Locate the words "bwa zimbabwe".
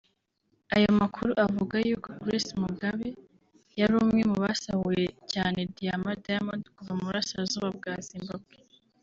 7.77-8.55